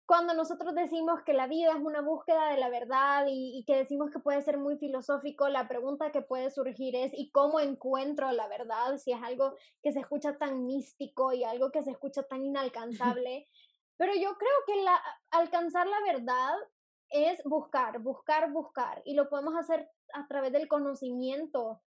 cuando 0.06 0.34
nosotros 0.34 0.74
decimos 0.74 1.22
que 1.24 1.32
la 1.32 1.46
vida 1.46 1.70
es 1.70 1.82
una 1.82 2.00
búsqueda 2.00 2.50
de 2.50 2.58
la 2.58 2.68
verdad 2.68 3.26
y, 3.28 3.64
que 3.66 3.76
decimos 3.76 4.10
que 4.10 4.18
puede 4.18 4.42
ser 4.42 4.58
muy 4.58 4.76
filosófico, 4.76 5.48
la 5.48 5.68
pregunta 5.68 6.10
que 6.10 6.22
puede 6.22 6.50
surgir 6.50 6.96
es 6.96 7.12
¿y 7.14 7.30
cómo 7.30 7.60
encuentro 7.60 8.30
la 8.32 8.48
verdad? 8.48 8.98
Si 8.98 9.12
es 9.12 9.22
algo 9.22 9.54
que 9.82 9.92
se 9.92 10.00
escucha 10.00 10.36
tan 10.38 10.66
místico 10.66 11.32
y 11.32 11.44
algo 11.44 11.70
que 11.70 11.82
se 11.82 11.92
escucha 11.92 12.24
tan 12.24 12.44
inalcanzable. 12.44 13.48
Pero 13.96 14.14
yo 14.14 14.36
creo 14.36 14.58
que 14.66 14.82
la, 14.82 15.00
alcanzar 15.30 15.86
la 15.86 16.00
verdad 16.12 16.54
es 17.10 17.40
buscar, 17.44 18.00
buscar, 18.00 18.50
buscar. 18.50 19.02
Y 19.04 19.14
lo 19.14 19.28
podemos 19.28 19.54
hacer 19.54 19.88
a 20.14 20.26
través 20.26 20.52
del 20.52 20.66
conocimiento. 20.66 21.80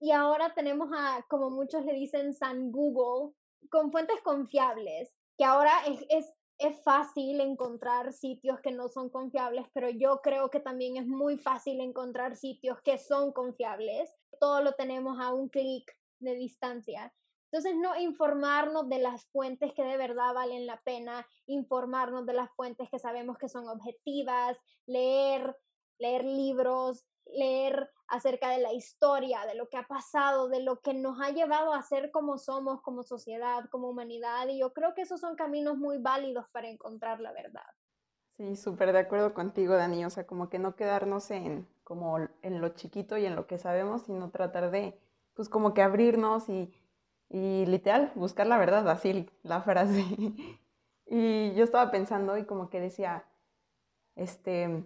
Y 0.00 0.10
ahora 0.12 0.52
tenemos 0.54 0.90
a, 0.92 1.24
como 1.28 1.50
muchos 1.50 1.84
le 1.84 1.94
dicen, 1.94 2.34
San 2.34 2.70
Google, 2.70 3.34
con 3.70 3.90
fuentes 3.90 4.20
confiables, 4.22 5.14
que 5.36 5.44
ahora 5.44 5.72
es, 5.86 6.04
es 6.10 6.34
es 6.58 6.82
fácil 6.82 7.40
encontrar 7.40 8.12
sitios 8.12 8.60
que 8.60 8.72
no 8.72 8.88
son 8.88 9.10
confiables, 9.10 9.66
pero 9.72 9.88
yo 9.90 10.20
creo 10.22 10.50
que 10.50 10.60
también 10.60 10.96
es 10.96 11.06
muy 11.06 11.38
fácil 11.38 11.80
encontrar 11.80 12.36
sitios 12.36 12.80
que 12.82 12.98
son 12.98 13.32
confiables. 13.32 14.12
Todo 14.40 14.62
lo 14.62 14.72
tenemos 14.72 15.20
a 15.20 15.32
un 15.32 15.48
clic 15.48 15.96
de 16.18 16.34
distancia. 16.34 17.14
Entonces, 17.50 17.76
no 17.76 17.98
informarnos 17.98 18.88
de 18.88 18.98
las 18.98 19.24
fuentes 19.26 19.72
que 19.72 19.84
de 19.84 19.96
verdad 19.96 20.34
valen 20.34 20.66
la 20.66 20.80
pena, 20.82 21.26
informarnos 21.46 22.26
de 22.26 22.34
las 22.34 22.50
fuentes 22.56 22.90
que 22.90 22.98
sabemos 22.98 23.38
que 23.38 23.48
son 23.48 23.68
objetivas, 23.68 24.58
leer, 24.86 25.56
leer 25.98 26.24
libros, 26.24 27.06
leer 27.32 27.90
acerca 28.08 28.50
de 28.50 28.58
la 28.58 28.72
historia, 28.72 29.44
de 29.46 29.54
lo 29.54 29.68
que 29.68 29.76
ha 29.76 29.86
pasado, 29.86 30.48
de 30.48 30.60
lo 30.60 30.80
que 30.80 30.94
nos 30.94 31.20
ha 31.20 31.30
llevado 31.30 31.72
a 31.72 31.82
ser 31.82 32.10
como 32.10 32.38
somos, 32.38 32.80
como 32.80 33.02
sociedad, 33.02 33.64
como 33.70 33.88
humanidad. 33.88 34.48
Y 34.48 34.58
yo 34.58 34.72
creo 34.72 34.94
que 34.94 35.02
esos 35.02 35.20
son 35.20 35.36
caminos 35.36 35.76
muy 35.76 35.98
válidos 35.98 36.46
para 36.50 36.68
encontrar 36.68 37.20
la 37.20 37.32
verdad. 37.32 37.66
Sí, 38.36 38.56
súper 38.56 38.92
de 38.92 39.00
acuerdo 39.00 39.34
contigo, 39.34 39.74
Dani. 39.74 40.04
O 40.04 40.10
sea, 40.10 40.26
como 40.26 40.48
que 40.48 40.58
no 40.58 40.76
quedarnos 40.76 41.30
en, 41.30 41.68
como 41.84 42.18
en 42.18 42.60
lo 42.60 42.70
chiquito 42.70 43.18
y 43.18 43.26
en 43.26 43.36
lo 43.36 43.46
que 43.46 43.58
sabemos, 43.58 44.02
sino 44.02 44.30
tratar 44.30 44.70
de, 44.70 44.98
pues 45.34 45.48
como 45.48 45.74
que 45.74 45.82
abrirnos 45.82 46.48
y, 46.48 46.72
y 47.28 47.66
literal, 47.66 48.12
buscar 48.14 48.46
la 48.46 48.56
verdad, 48.56 48.88
así 48.88 49.28
la 49.42 49.60
frase. 49.60 50.04
y 51.06 51.52
yo 51.54 51.64
estaba 51.64 51.90
pensando 51.90 52.38
y 52.38 52.44
como 52.46 52.70
que 52.70 52.80
decía, 52.80 53.24
este, 54.14 54.84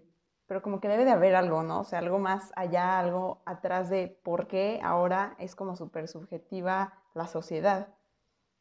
pero 0.53 0.61
como 0.61 0.81
que 0.81 0.89
debe 0.89 1.07
de 1.07 1.13
haber 1.13 1.35
algo, 1.35 1.63
¿no? 1.63 1.81
O 1.81 1.85
sea, 1.85 2.01
algo 2.01 2.19
más 2.19 2.53
allá, 2.57 2.99
algo 2.99 3.41
atrás 3.47 3.89
de 3.89 4.21
por 4.23 4.49
qué 4.49 4.81
ahora 4.85 5.35
es 5.39 5.55
como 5.55 5.77
súper 5.77 6.09
subjetiva 6.09 6.93
la 7.15 7.27
sociedad. 7.27 7.89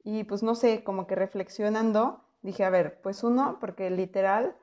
Y 0.02 0.24
pues 0.24 0.42
no 0.42 0.56
sé, 0.56 0.86
como 0.86 1.06
que 1.06 1.16
reflexionando, 1.16 2.24
dije, 2.44 2.64
a 2.64 2.70
ver, 2.70 3.02
pues 3.02 3.26
uno, 3.26 3.58
porque 3.60 3.90
literal, 3.90 4.56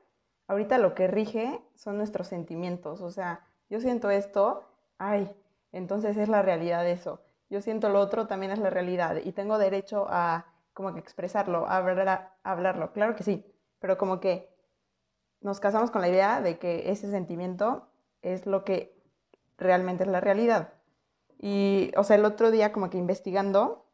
ahorita 0.47 0.79
lo 0.79 0.95
que 0.95 1.05
rige 1.05 1.61
son 1.75 1.97
nuestros 1.97 2.25
sentimientos, 2.25 2.99
o 2.99 3.11
sea, 3.11 3.45
yo 3.69 3.79
siento 3.79 4.09
esto, 4.09 4.63
ay, 4.97 5.31
entonces 5.71 6.17
es 6.17 6.29
la 6.29 6.41
realidad 6.41 6.87
eso. 6.87 7.21
Yo 7.51 7.61
siento 7.61 7.89
lo 7.89 7.99
otro, 7.99 8.25
también 8.25 8.51
es 8.51 8.57
la 8.57 8.71
realidad. 8.71 9.17
Y 9.23 9.33
tengo 9.33 9.59
derecho 9.59 10.07
a 10.09 10.47
como 10.73 10.95
que 10.95 10.99
expresarlo, 10.99 11.67
a 11.67 11.77
hablarlo. 12.41 12.91
Claro 12.91 13.15
que 13.15 13.21
sí, 13.21 13.45
pero 13.77 13.99
como 13.99 14.19
que 14.19 14.49
nos 15.41 15.59
casamos 15.59 15.91
con 15.91 16.01
la 16.01 16.09
idea 16.09 16.41
de 16.41 16.59
que 16.59 16.91
ese 16.91 17.09
sentimiento 17.09 17.87
es 18.21 18.45
lo 18.45 18.63
que 18.63 18.99
realmente 19.57 20.03
es 20.03 20.09
la 20.09 20.21
realidad. 20.21 20.73
Y, 21.37 21.91
o 21.95 22.03
sea, 22.03 22.17
el 22.17 22.25
otro 22.25 22.51
día 22.51 22.73
como 22.73 22.89
que 22.89 22.97
investigando, 22.97 23.85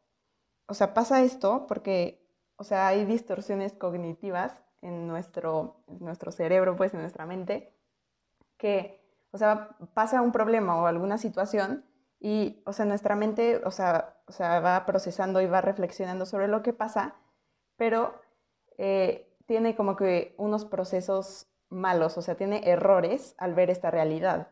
o 0.66 0.74
sea, 0.74 0.94
pasa 0.94 1.22
esto 1.22 1.66
porque, 1.68 2.26
o 2.56 2.64
sea, 2.64 2.88
hay 2.88 3.04
distorsiones 3.04 3.72
cognitivas 3.72 4.60
en 4.82 5.06
nuestro, 5.06 5.76
nuestro 5.86 6.32
cerebro, 6.32 6.76
pues 6.76 6.92
en 6.94 7.00
nuestra 7.00 7.26
mente, 7.26 7.72
que, 8.56 9.00
o 9.30 9.38
sea, 9.38 9.76
pasa 9.94 10.22
un 10.22 10.32
problema 10.32 10.80
o 10.80 10.86
alguna 10.86 11.18
situación 11.18 11.84
y, 12.18 12.62
o 12.66 12.72
sea, 12.72 12.84
nuestra 12.84 13.14
mente, 13.14 13.60
o 13.64 13.70
sea, 13.70 14.16
o 14.26 14.32
sea 14.32 14.60
va 14.60 14.86
procesando 14.86 15.40
y 15.40 15.46
va 15.46 15.60
reflexionando 15.60 16.26
sobre 16.26 16.48
lo 16.48 16.62
que 16.62 16.72
pasa, 16.72 17.14
pero 17.76 18.20
eh, 18.78 19.35
tiene 19.46 19.76
como 19.76 19.96
que 19.96 20.34
unos 20.38 20.64
procesos 20.64 21.48
malos, 21.68 22.18
o 22.18 22.22
sea, 22.22 22.36
tiene 22.36 22.68
errores 22.68 23.34
al 23.38 23.54
ver 23.54 23.70
esta 23.70 23.90
realidad 23.90 24.48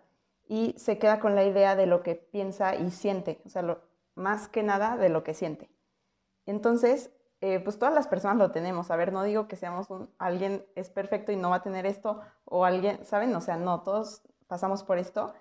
y 0.46 0.74
se 0.78 0.98
queda 0.98 1.20
con 1.20 1.34
la 1.34 1.44
idea 1.44 1.76
de 1.76 1.86
lo 1.86 2.02
que 2.02 2.14
piensa 2.14 2.74
y 2.74 2.90
siente, 2.90 3.40
o 3.44 3.48
sea, 3.48 3.78
más 4.14 4.48
que 4.48 4.62
nada 4.62 4.96
de 4.96 5.08
lo 5.08 5.24
que 5.24 5.34
siente. 5.34 5.70
Entonces, 6.46 7.10
eh, 7.40 7.60
pues 7.60 7.78
todas 7.78 7.94
las 7.94 8.06
personas 8.06 8.36
lo 8.36 8.50
tenemos. 8.52 8.90
A 8.90 8.96
ver, 8.96 9.12
no 9.12 9.22
digo 9.22 9.48
que 9.48 9.56
seamos 9.56 9.88
alguien 10.18 10.64
es 10.74 10.90
perfecto 10.90 11.32
y 11.32 11.36
no 11.36 11.50
va 11.50 11.56
a 11.56 11.62
tener 11.62 11.86
esto, 11.86 12.20
o 12.44 12.64
alguien, 12.64 13.04
¿saben? 13.04 13.34
O 13.34 13.40
sea, 13.40 13.56
no, 13.56 13.82
todos 13.82 14.22
pasamos 14.46 14.84
por 14.84 14.98
esto, 14.98 15.34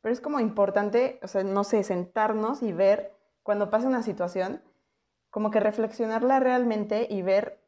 pero 0.00 0.12
es 0.12 0.20
como 0.20 0.40
importante, 0.40 1.18
o 1.22 1.28
sea, 1.28 1.44
no 1.44 1.64
sé, 1.64 1.82
sentarnos 1.82 2.62
y 2.62 2.72
ver 2.72 3.16
cuando 3.42 3.70
pasa 3.70 3.88
una 3.88 4.02
situación, 4.02 4.62
como 5.30 5.50
que 5.50 5.60
reflexionarla 5.60 6.40
realmente 6.40 7.06
y 7.08 7.22
ver 7.22 7.61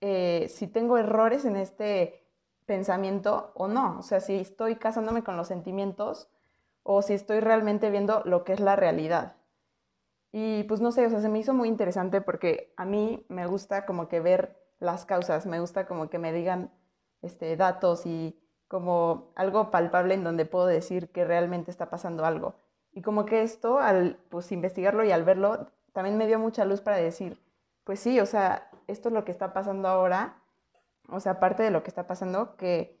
eh, 0.00 0.46
si 0.48 0.66
tengo 0.66 0.98
errores 0.98 1.44
en 1.44 1.56
este 1.56 2.26
pensamiento 2.66 3.52
o 3.54 3.68
no. 3.68 3.98
O 3.98 4.02
sea, 4.02 4.20
si 4.20 4.36
estoy 4.36 4.76
casándome 4.76 5.22
con 5.22 5.36
los 5.36 5.48
sentimientos 5.48 6.28
o 6.82 7.02
si 7.02 7.14
estoy 7.14 7.40
realmente 7.40 7.90
viendo 7.90 8.22
lo 8.24 8.44
que 8.44 8.52
es 8.52 8.60
la 8.60 8.76
realidad. 8.76 9.36
Y 10.32 10.64
pues 10.64 10.80
no 10.80 10.92
sé, 10.92 11.06
o 11.06 11.10
sea, 11.10 11.20
se 11.20 11.28
me 11.28 11.38
hizo 11.38 11.54
muy 11.54 11.68
interesante 11.68 12.20
porque 12.20 12.74
a 12.76 12.84
mí 12.84 13.24
me 13.28 13.46
gusta 13.46 13.86
como 13.86 14.08
que 14.08 14.20
ver 14.20 14.60
las 14.78 15.06
causas, 15.06 15.46
me 15.46 15.60
gusta 15.60 15.86
como 15.86 16.10
que 16.10 16.18
me 16.18 16.32
digan 16.32 16.70
este, 17.22 17.56
datos 17.56 18.04
y 18.04 18.38
como 18.68 19.32
algo 19.34 19.70
palpable 19.70 20.14
en 20.14 20.24
donde 20.24 20.44
puedo 20.44 20.66
decir 20.66 21.10
que 21.10 21.24
realmente 21.24 21.70
está 21.70 21.88
pasando 21.88 22.24
algo. 22.24 22.56
Y 22.92 23.02
como 23.02 23.24
que 23.24 23.42
esto, 23.42 23.78
al 23.78 24.18
pues 24.28 24.52
investigarlo 24.52 25.04
y 25.04 25.12
al 25.12 25.24
verlo, 25.24 25.66
también 25.92 26.16
me 26.18 26.26
dio 26.26 26.38
mucha 26.38 26.64
luz 26.64 26.80
para 26.80 26.96
decir, 26.96 27.40
pues 27.86 28.00
sí, 28.00 28.18
o 28.18 28.26
sea, 28.26 28.68
esto 28.88 29.10
es 29.10 29.14
lo 29.14 29.24
que 29.24 29.30
está 29.30 29.52
pasando 29.52 29.86
ahora, 29.86 30.42
o 31.08 31.20
sea, 31.20 31.32
aparte 31.32 31.62
de 31.62 31.70
lo 31.70 31.84
que 31.84 31.88
está 31.88 32.08
pasando, 32.08 32.56
que 32.56 33.00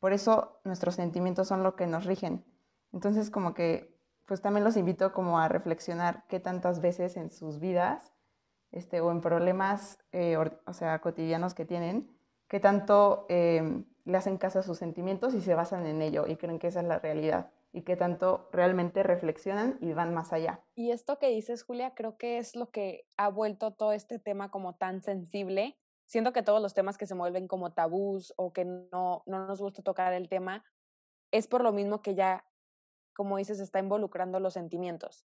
por 0.00 0.12
eso 0.12 0.58
nuestros 0.64 0.96
sentimientos 0.96 1.46
son 1.46 1.62
lo 1.62 1.76
que 1.76 1.86
nos 1.86 2.04
rigen. 2.04 2.44
Entonces, 2.92 3.30
como 3.30 3.54
que, 3.54 3.96
pues 4.26 4.42
también 4.42 4.64
los 4.64 4.76
invito 4.76 5.12
como 5.12 5.38
a 5.38 5.46
reflexionar 5.46 6.24
qué 6.26 6.40
tantas 6.40 6.80
veces 6.80 7.16
en 7.16 7.30
sus 7.30 7.60
vidas, 7.60 8.12
este, 8.72 9.00
o 9.00 9.12
en 9.12 9.20
problemas, 9.20 10.00
eh, 10.10 10.36
o, 10.36 10.72
sea, 10.72 11.00
cotidianos 11.00 11.54
que 11.54 11.64
tienen, 11.64 12.10
qué 12.48 12.58
tanto 12.58 13.26
em, 13.28 13.84
le 14.04 14.18
hacen 14.18 14.36
caso 14.36 14.58
a 14.58 14.64
sus 14.64 14.78
sentimientos 14.78 15.34
y 15.34 15.42
se 15.42 15.54
basan 15.54 15.86
en 15.86 16.02
ello 16.02 16.26
y 16.26 16.34
creen 16.36 16.58
que 16.58 16.66
esa 16.66 16.80
es 16.80 16.86
la 16.88 16.98
realidad 16.98 17.52
y 17.74 17.82
qué 17.82 17.96
tanto 17.96 18.48
realmente 18.52 19.02
reflexionan 19.02 19.78
y 19.80 19.92
van 19.92 20.14
más 20.14 20.32
allá. 20.32 20.64
Y 20.76 20.92
esto 20.92 21.18
que 21.18 21.28
dices, 21.28 21.64
Julia, 21.64 21.92
creo 21.94 22.16
que 22.16 22.38
es 22.38 22.54
lo 22.54 22.70
que 22.70 23.04
ha 23.16 23.28
vuelto 23.28 23.72
todo 23.72 23.92
este 23.92 24.20
tema 24.20 24.52
como 24.52 24.76
tan 24.76 25.02
sensible. 25.02 25.76
Siento 26.06 26.32
que 26.32 26.44
todos 26.44 26.62
los 26.62 26.72
temas 26.72 26.96
que 26.96 27.06
se 27.06 27.14
vuelven 27.14 27.48
como 27.48 27.72
tabús 27.72 28.32
o 28.36 28.52
que 28.52 28.64
no, 28.64 29.24
no 29.26 29.46
nos 29.48 29.60
gusta 29.60 29.82
tocar 29.82 30.12
el 30.12 30.28
tema, 30.28 30.64
es 31.32 31.48
por 31.48 31.64
lo 31.64 31.72
mismo 31.72 32.00
que 32.00 32.14
ya, 32.14 32.44
como 33.12 33.38
dices, 33.38 33.58
está 33.58 33.80
involucrando 33.80 34.38
los 34.38 34.54
sentimientos. 34.54 35.26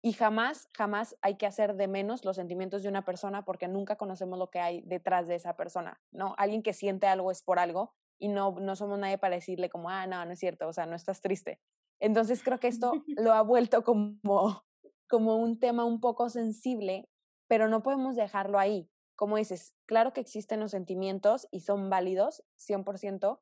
Y 0.00 0.12
jamás, 0.12 0.68
jamás 0.76 1.16
hay 1.20 1.34
que 1.34 1.46
hacer 1.46 1.74
de 1.74 1.88
menos 1.88 2.24
los 2.24 2.36
sentimientos 2.36 2.84
de 2.84 2.88
una 2.90 3.04
persona 3.04 3.44
porque 3.44 3.66
nunca 3.66 3.96
conocemos 3.96 4.38
lo 4.38 4.50
que 4.50 4.60
hay 4.60 4.82
detrás 4.82 5.26
de 5.26 5.34
esa 5.34 5.56
persona, 5.56 6.00
¿no? 6.12 6.36
Alguien 6.38 6.62
que 6.62 6.74
siente 6.74 7.08
algo 7.08 7.32
es 7.32 7.42
por 7.42 7.58
algo 7.58 7.96
y 8.20 8.28
no, 8.28 8.52
no 8.60 8.76
somos 8.76 9.00
nadie 9.00 9.18
para 9.18 9.34
decirle 9.34 9.68
como, 9.68 9.90
ah, 9.90 10.06
no, 10.06 10.24
no 10.24 10.30
es 10.30 10.38
cierto, 10.38 10.68
o 10.68 10.72
sea, 10.72 10.86
no 10.86 10.94
estás 10.94 11.20
triste. 11.20 11.60
Entonces 12.00 12.42
creo 12.42 12.60
que 12.60 12.68
esto 12.68 12.92
lo 13.16 13.32
ha 13.32 13.42
vuelto 13.42 13.84
como, 13.84 14.64
como 15.08 15.36
un 15.36 15.58
tema 15.58 15.84
un 15.84 16.00
poco 16.00 16.28
sensible, 16.28 17.08
pero 17.46 17.68
no 17.68 17.82
podemos 17.82 18.16
dejarlo 18.16 18.58
ahí. 18.58 18.90
Como 19.16 19.36
dices, 19.36 19.74
claro 19.86 20.12
que 20.12 20.20
existen 20.20 20.60
los 20.60 20.70
sentimientos 20.70 21.48
y 21.50 21.60
son 21.60 21.90
válidos, 21.90 22.44
100%, 22.56 23.40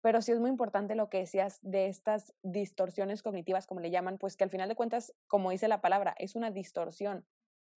pero 0.00 0.20
sí 0.22 0.32
es 0.32 0.40
muy 0.40 0.50
importante 0.50 0.94
lo 0.94 1.08
que 1.10 1.18
decías 1.18 1.58
de 1.62 1.86
estas 1.86 2.34
distorsiones 2.42 3.22
cognitivas, 3.22 3.66
como 3.66 3.80
le 3.80 3.90
llaman, 3.90 4.18
pues 4.18 4.36
que 4.36 4.44
al 4.44 4.50
final 4.50 4.68
de 4.68 4.74
cuentas, 4.74 5.14
como 5.28 5.50
dice 5.50 5.68
la 5.68 5.80
palabra, 5.80 6.14
es 6.18 6.34
una 6.34 6.50
distorsión. 6.50 7.26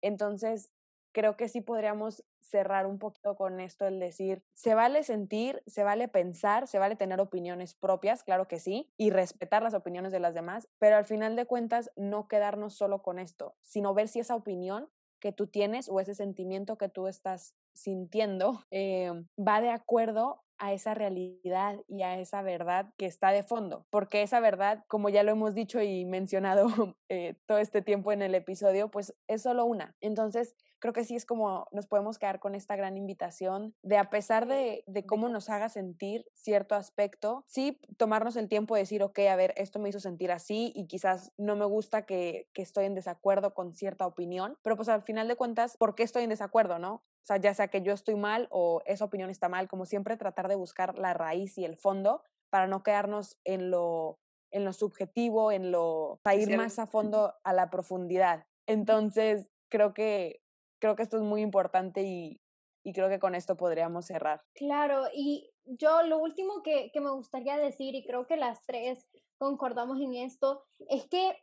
Entonces, 0.02 0.70
creo 1.12 1.36
que 1.36 1.48
sí 1.48 1.60
podríamos 1.60 2.24
cerrar 2.40 2.86
un 2.86 2.98
poquito 2.98 3.36
con 3.36 3.60
esto, 3.60 3.86
el 3.86 3.98
decir, 3.98 4.42
se 4.52 4.74
vale 4.74 5.04
sentir, 5.04 5.62
se 5.66 5.84
vale 5.84 6.08
pensar, 6.08 6.66
se 6.66 6.78
vale 6.78 6.96
tener 6.96 7.20
opiniones 7.20 7.74
propias, 7.74 8.24
claro 8.24 8.48
que 8.48 8.58
sí, 8.58 8.90
y 8.96 9.10
respetar 9.10 9.62
las 9.62 9.74
opiniones 9.74 10.12
de 10.12 10.20
las 10.20 10.34
demás, 10.34 10.68
pero 10.78 10.96
al 10.96 11.04
final 11.04 11.36
de 11.36 11.46
cuentas 11.46 11.90
no 11.96 12.28
quedarnos 12.28 12.74
solo 12.74 13.02
con 13.02 13.18
esto, 13.18 13.56
sino 13.62 13.94
ver 13.94 14.08
si 14.08 14.20
esa 14.20 14.34
opinión 14.34 14.90
que 15.20 15.32
tú 15.32 15.46
tienes 15.46 15.88
o 15.88 16.00
ese 16.00 16.14
sentimiento 16.14 16.76
que 16.76 16.88
tú 16.88 17.06
estás 17.06 17.54
sintiendo 17.74 18.64
eh, 18.70 19.12
va 19.38 19.60
de 19.60 19.70
acuerdo 19.70 20.42
a 20.62 20.72
esa 20.72 20.94
realidad 20.94 21.80
y 21.88 22.02
a 22.02 22.20
esa 22.20 22.40
verdad 22.40 22.94
que 22.96 23.06
está 23.06 23.32
de 23.32 23.42
fondo, 23.42 23.84
porque 23.90 24.22
esa 24.22 24.38
verdad, 24.38 24.84
como 24.86 25.08
ya 25.08 25.24
lo 25.24 25.32
hemos 25.32 25.56
dicho 25.56 25.82
y 25.82 26.04
mencionado 26.04 26.66
eh, 27.08 27.34
todo 27.46 27.58
este 27.58 27.82
tiempo 27.82 28.12
en 28.12 28.22
el 28.22 28.32
episodio, 28.36 28.88
pues 28.88 29.12
es 29.26 29.42
solo 29.42 29.64
una. 29.64 29.96
Entonces, 30.00 30.54
creo 30.78 30.92
que 30.92 31.02
sí 31.02 31.16
es 31.16 31.26
como 31.26 31.66
nos 31.72 31.88
podemos 31.88 32.16
quedar 32.16 32.38
con 32.38 32.54
esta 32.54 32.76
gran 32.76 32.96
invitación 32.96 33.74
de 33.82 33.98
a 33.98 34.08
pesar 34.08 34.46
de, 34.46 34.84
de, 34.86 35.04
cómo 35.04 35.28
nos 35.28 35.50
haga 35.50 35.68
sentir 35.68 36.26
cierto 36.32 36.76
aspecto, 36.76 37.44
sí 37.48 37.80
tomarnos 37.96 38.36
el 38.36 38.48
tiempo 38.48 38.76
de 38.76 38.82
decir, 38.82 39.02
ok, 39.02 39.18
a 39.30 39.36
ver, 39.36 39.54
esto 39.56 39.80
me 39.80 39.88
hizo 39.88 39.98
sentir 39.98 40.30
así 40.30 40.72
y 40.76 40.86
quizás 40.86 41.32
no 41.36 41.56
me 41.56 41.64
gusta 41.64 42.02
que, 42.02 42.48
que 42.52 42.62
estoy 42.62 42.84
en 42.84 42.94
desacuerdo 42.94 43.52
con 43.52 43.74
cierta 43.74 44.06
opinión, 44.06 44.56
pero 44.62 44.76
pues 44.76 44.88
al 44.88 45.02
final 45.02 45.26
de 45.26 45.34
cuentas, 45.34 45.76
¿por 45.76 45.96
qué 45.96 46.04
estoy 46.04 46.22
en 46.22 46.30
desacuerdo, 46.30 46.78
no? 46.78 47.02
O 47.22 47.26
sea, 47.26 47.36
ya 47.36 47.54
sea 47.54 47.68
que 47.68 47.82
yo 47.82 47.92
estoy 47.92 48.16
mal 48.16 48.48
o 48.50 48.82
esa 48.84 49.04
opinión 49.04 49.30
está 49.30 49.48
mal, 49.48 49.68
como 49.68 49.86
siempre 49.86 50.16
tratar 50.16 50.48
de 50.48 50.56
buscar 50.56 50.98
la 50.98 51.14
raíz 51.14 51.56
y 51.56 51.64
el 51.64 51.76
fondo 51.76 52.22
para 52.50 52.66
no 52.66 52.82
quedarnos 52.82 53.38
en 53.44 53.70
lo 53.70 54.18
en 54.50 54.64
lo 54.66 54.74
subjetivo, 54.74 55.50
en 55.50 55.72
lo, 55.72 56.20
a 56.24 56.34
ir 56.34 56.54
más 56.56 56.78
a 56.78 56.86
fondo 56.86 57.32
a 57.42 57.54
la 57.54 57.70
profundidad. 57.70 58.44
Entonces, 58.66 59.50
creo 59.70 59.94
que 59.94 60.42
creo 60.78 60.94
que 60.94 61.02
esto 61.04 61.16
es 61.16 61.22
muy 61.22 61.40
importante 61.42 62.02
y, 62.02 62.40
y 62.84 62.92
creo 62.92 63.08
que 63.08 63.18
con 63.20 63.34
esto 63.34 63.56
podríamos 63.56 64.06
cerrar. 64.06 64.42
Claro, 64.54 65.04
y 65.14 65.50
yo 65.64 66.02
lo 66.02 66.18
último 66.18 66.62
que, 66.62 66.90
que, 66.92 67.00
me 67.00 67.10
gustaría 67.10 67.56
decir, 67.56 67.94
y 67.94 68.04
creo 68.04 68.26
que 68.26 68.36
las 68.36 68.64
tres 68.66 69.06
concordamos 69.38 70.00
en 70.00 70.14
esto, 70.14 70.64
es 70.88 71.06
que 71.06 71.36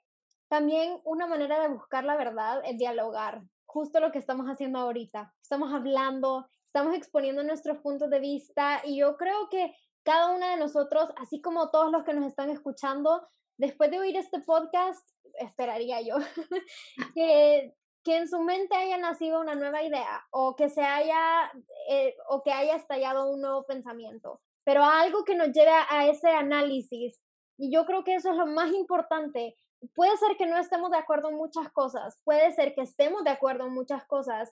también 0.50 1.00
una 1.06 1.26
manera 1.26 1.62
de 1.62 1.70
buscar 1.70 2.04
la 2.04 2.18
verdad 2.18 2.62
es 2.66 2.78
dialogar. 2.78 3.44
Justo 3.70 4.00
lo 4.00 4.12
que 4.12 4.20
estamos 4.20 4.48
haciendo 4.48 4.80
ahorita. 4.80 5.34
Estamos 5.42 5.72
hablando, 5.72 6.50
estamos 6.66 6.96
exponiendo 6.96 7.44
nuestros 7.44 7.78
puntos 7.78 8.10
de 8.10 8.20
vista 8.20 8.82
y 8.84 8.98
yo 8.98 9.16
creo 9.16 9.48
que 9.50 9.76
cada 10.04 10.32
una 10.32 10.52
de 10.52 10.58
nosotros, 10.58 11.10
así 11.18 11.40
como 11.40 11.70
todos 11.70 11.92
los 11.92 12.04
que 12.04 12.14
nos 12.14 12.26
están 12.26 12.50
escuchando, 12.50 13.28
después 13.58 13.92
de 13.92 14.00
oír 14.00 14.18
este 14.18 14.40
podcast, 14.40 15.08
esperaría 15.36 16.02
yo, 16.02 16.16
que, 17.16 17.76
que 18.04 18.18
en 18.18 18.28
su 18.28 18.42
mente 18.42 18.76
haya 18.76 18.98
nacido 18.98 19.40
una 19.40 19.54
nueva 19.54 19.84
idea 19.84 20.26
o 20.32 20.56
que 20.56 20.70
se 20.70 20.82
haya, 20.82 21.52
eh, 21.90 22.16
o 22.28 22.42
que 22.42 22.52
haya 22.52 22.76
estallado 22.76 23.30
un 23.30 23.42
nuevo 23.42 23.66
pensamiento, 23.68 24.42
pero 24.64 24.84
algo 24.84 25.24
que 25.24 25.36
nos 25.36 25.52
lleve 25.52 25.72
a 25.90 26.08
ese 26.08 26.30
análisis. 26.30 27.22
Y 27.58 27.72
yo 27.72 27.86
creo 27.86 28.04
que 28.04 28.16
eso 28.16 28.32
es 28.32 28.38
lo 28.38 28.48
más 28.48 28.72
importante. 28.72 29.56
Puede 29.96 30.16
ser 30.18 30.36
que 30.38 30.46
no 30.46 30.58
estemos 30.58 30.92
de 30.92 30.98
acuerdo 30.98 31.30
en 31.30 31.36
muchas 31.36 31.72
cosas, 31.72 32.20
puede 32.24 32.52
ser 32.54 32.76
que 32.76 32.82
estemos 32.82 33.24
de 33.24 33.30
acuerdo 33.30 33.66
en 33.66 33.74
muchas 33.74 34.06
cosas, 34.06 34.52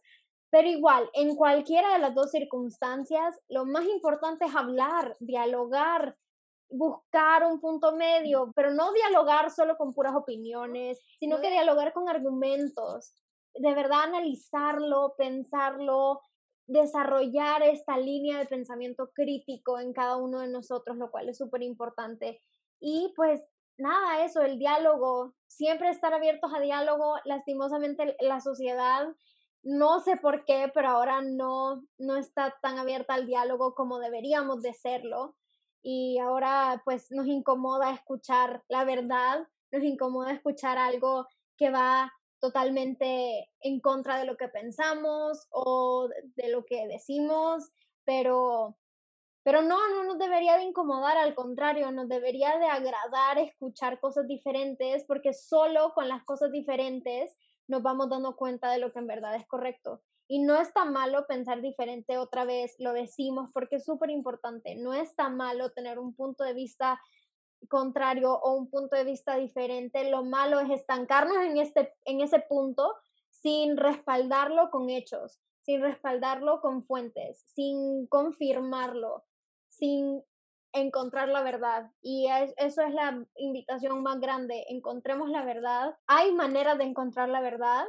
pero 0.50 0.68
igual, 0.68 1.10
en 1.14 1.36
cualquiera 1.36 1.94
de 1.94 2.00
las 2.00 2.16
dos 2.16 2.32
circunstancias, 2.32 3.38
lo 3.50 3.66
más 3.66 3.86
importante 3.86 4.46
es 4.46 4.56
hablar, 4.56 5.18
dialogar, 5.20 6.16
buscar 6.70 7.46
un 7.46 7.60
punto 7.60 7.96
medio, 7.96 8.52
pero 8.56 8.72
no 8.72 8.94
dialogar 8.94 9.52
solo 9.52 9.78
con 9.78 9.94
puras 9.94 10.16
opiniones, 10.16 11.00
sino 11.20 11.42
que 11.42 11.50
dialogar 11.50 11.94
con 11.94 12.08
argumentos, 12.08 13.14
de 13.54 13.74
verdad 13.74 14.04
analizarlo, 14.04 15.16
pensarlo, 15.18 16.22
desarrollar 16.68 17.64
esta 17.64 17.98
línea 17.98 18.38
de 18.40 18.46
pensamiento 18.46 19.12
crítico 19.14 19.80
en 19.80 19.94
cada 19.94 20.18
uno 20.18 20.40
de 20.40 20.50
nosotros, 20.50 20.98
lo 20.98 21.10
cual 21.10 21.30
es 21.30 21.38
súper 21.38 21.64
importante. 21.64 22.42
Y 22.80 23.14
pues 23.16 23.42
nada, 23.78 24.24
eso, 24.24 24.42
el 24.42 24.60
diálogo, 24.60 25.34
siempre 25.48 25.90
estar 25.90 26.14
abiertos 26.14 26.54
a 26.54 26.60
diálogo, 26.60 27.16
lastimosamente 27.26 28.16
la 28.20 28.42
sociedad 28.42 29.08
no 29.68 30.00
sé 30.00 30.16
por 30.16 30.46
qué, 30.46 30.72
pero 30.74 30.90
ahora 30.90 31.22
no, 31.22 31.84
no 31.98 32.16
está 32.16 32.56
tan 32.62 32.80
abierta 32.80 33.14
al 33.14 33.28
diálogo 33.28 33.76
como 33.76 34.00
deberíamos 34.00 34.62
de 34.62 34.74
serlo. 34.74 35.36
Y 35.82 36.20
ahora 36.20 36.82
pues 36.86 37.12
nos 37.12 37.28
incomoda 37.28 37.92
escuchar 37.92 38.64
la 38.70 38.86
verdad, 38.86 39.46
nos 39.72 39.84
incomoda 39.84 40.32
escuchar 40.32 40.78
algo 40.78 41.28
que 41.58 41.70
va 41.70 42.14
totalmente 42.40 43.50
en 43.60 43.82
contra 43.82 44.18
de 44.18 44.26
lo 44.26 44.38
que 44.38 44.48
pensamos 44.48 45.48
o 45.50 46.08
de 46.36 46.50
lo 46.50 46.64
que 46.66 46.88
decimos, 46.88 47.70
pero, 48.06 48.78
pero 49.48 49.62
no, 49.62 49.78
no 49.88 50.04
nos 50.04 50.18
debería 50.18 50.58
de 50.58 50.64
incomodar, 50.64 51.16
al 51.16 51.34
contrario, 51.34 51.90
nos 51.94 52.10
debería 52.10 52.60
de 52.60 52.66
agradar 52.66 53.38
escuchar 53.38 53.98
cosas 54.02 54.28
diferentes, 54.28 55.06
porque 55.06 55.34
solo 55.34 55.94
con 55.94 56.10
las 56.10 56.26
cosas 56.26 56.52
diferentes 56.52 57.34
nos 57.66 57.82
vamos 57.82 58.10
dando 58.10 58.36
cuenta 58.36 58.70
de 58.70 58.80
lo 58.80 58.92
que 58.92 59.00
en 59.00 59.08
verdad 59.08 59.36
es 59.36 59.48
correcto. 59.48 60.02
Y 60.28 60.40
no 60.40 60.60
está 60.60 60.84
malo 60.84 61.26
pensar 61.28 61.62
diferente 61.62 62.18
otra 62.18 62.44
vez, 62.44 62.76
lo 62.80 62.92
decimos 62.92 63.50
porque 63.54 63.78
es 63.78 63.86
súper 63.86 64.10
importante, 64.10 64.76
no 64.76 64.94
está 64.94 65.30
malo 65.30 65.72
tener 65.72 65.98
un 65.98 66.14
punto 66.14 66.44
de 66.44 66.54
vista 66.54 67.00
contrario 67.70 68.34
o 68.34 68.54
un 68.54 68.70
punto 68.70 68.98
de 68.98 69.06
vista 69.06 69.38
diferente, 69.38 70.12
lo 70.12 70.26
malo 70.26 70.60
es 70.60 70.70
estancarnos 70.72 71.38
en, 71.38 71.56
este, 71.56 71.94
en 72.04 72.20
ese 72.20 72.42
punto 72.42 72.94
sin 73.30 73.78
respaldarlo 73.78 74.72
con 74.72 74.90
hechos, 74.90 75.40
sin 75.62 75.82
respaldarlo 75.82 76.60
con 76.60 76.86
fuentes, 76.86 77.46
sin 77.56 78.08
confirmarlo, 78.08 79.24
sin 79.78 80.24
encontrar 80.74 81.30
la 81.30 81.44
verdad. 81.44 81.92
Y 82.02 82.28
eso 82.58 82.82
es 82.82 82.94
la 82.94 83.26
invitación 83.36 84.02
más 84.04 84.20
grande. 84.20 84.66
Encontremos 84.70 85.30
la 85.30 85.44
verdad. 85.44 85.96
Hay 86.08 86.34
maneras 86.34 86.78
de 86.78 86.86
encontrar 86.86 87.30
la 87.30 87.42
verdad 87.42 87.86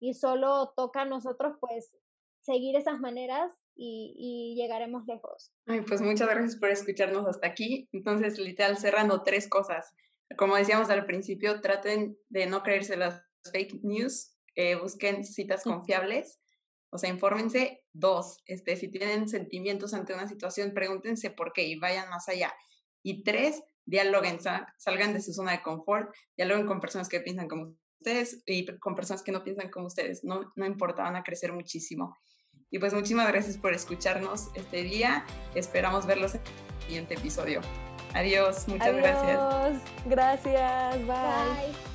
y 0.00 0.14
solo 0.14 0.72
toca 0.76 1.02
a 1.02 1.04
nosotros 1.06 1.56
pues 1.60 1.94
seguir 2.40 2.76
esas 2.76 2.98
maneras 3.00 3.52
y, 3.76 4.54
llegaremos 4.56 5.06
lejos. 5.06 5.52
Ay, 5.66 5.82
pues 5.82 6.00
muchas 6.00 6.28
gracias 6.28 6.56
por 6.56 6.70
escucharnos 6.70 7.26
hasta 7.26 7.46
aquí. 7.46 7.88
Entonces, 7.92 8.38
literal, 8.38 8.76
cerrando 8.76 9.22
tres 9.22 9.48
cosas. 9.48 9.94
Como 10.36 10.56
decíamos 10.56 10.90
al 10.90 11.06
principio, 11.06 11.60
traten 11.60 12.16
de 12.28 12.46
no 12.46 12.62
creerse 12.62 12.96
las 12.96 13.22
fake 13.50 13.82
news, 13.82 14.36
eh, 14.54 14.76
busquen 14.76 15.24
citas 15.24 15.64
confiables 15.64 16.39
o 16.90 16.98
sea, 16.98 17.10
infórmense. 17.10 17.82
Dos, 17.92 18.38
este, 18.46 18.76
si 18.76 18.88
tienen 18.88 19.28
sentimientos 19.28 19.94
ante 19.94 20.14
una 20.14 20.28
situación, 20.28 20.72
pregúntense 20.74 21.30
por 21.30 21.52
qué 21.52 21.64
y 21.64 21.78
vayan 21.78 22.08
más 22.10 22.28
allá. 22.28 22.52
Y 23.02 23.22
tres, 23.22 23.62
dialoguen, 23.84 24.38
salgan 24.40 25.14
de 25.14 25.22
su 25.22 25.32
zona 25.32 25.52
de 25.52 25.62
confort, 25.62 26.14
dialoguen 26.36 26.66
con 26.66 26.80
personas 26.80 27.08
que 27.08 27.20
piensan 27.20 27.48
como 27.48 27.74
ustedes 28.00 28.42
y 28.46 28.66
con 28.78 28.94
personas 28.94 29.22
que 29.22 29.32
no 29.32 29.42
piensan 29.42 29.70
como 29.70 29.86
ustedes. 29.86 30.24
No, 30.24 30.52
no 30.56 30.66
importa, 30.66 31.02
van 31.02 31.16
a 31.16 31.22
crecer 31.22 31.52
muchísimo. 31.52 32.16
Y 32.70 32.78
pues 32.78 32.94
muchísimas 32.94 33.28
gracias 33.28 33.58
por 33.58 33.72
escucharnos 33.74 34.50
este 34.54 34.82
día. 34.82 35.24
Esperamos 35.54 36.06
verlos 36.06 36.36
en 36.36 36.40
el 36.40 36.82
siguiente 36.84 37.14
episodio. 37.14 37.60
Adiós, 38.14 38.66
muchas 38.68 38.96
gracias. 38.96 39.82
Gracias, 40.06 41.06
bye. 41.06 41.89